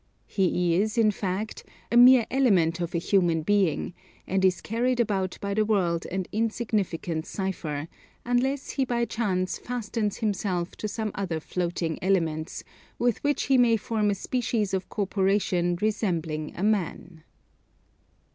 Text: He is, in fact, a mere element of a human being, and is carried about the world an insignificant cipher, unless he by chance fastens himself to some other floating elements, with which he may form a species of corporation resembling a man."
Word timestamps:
He 0.25 0.73
is, 0.77 0.97
in 0.97 1.11
fact, 1.11 1.63
a 1.91 1.95
mere 1.95 2.25
element 2.31 2.79
of 2.79 2.95
a 2.95 2.97
human 2.97 3.43
being, 3.43 3.93
and 4.25 4.43
is 4.43 4.59
carried 4.59 4.99
about 4.99 5.37
the 5.39 5.63
world 5.63 6.07
an 6.07 6.25
insignificant 6.31 7.27
cipher, 7.27 7.87
unless 8.25 8.71
he 8.71 8.83
by 8.83 9.05
chance 9.05 9.59
fastens 9.59 10.17
himself 10.17 10.75
to 10.77 10.87
some 10.87 11.11
other 11.13 11.39
floating 11.39 12.03
elements, 12.03 12.63
with 12.97 13.23
which 13.23 13.43
he 13.43 13.59
may 13.59 13.77
form 13.77 14.09
a 14.09 14.15
species 14.15 14.73
of 14.73 14.89
corporation 14.89 15.77
resembling 15.79 16.53
a 16.55 16.63
man." 16.63 17.23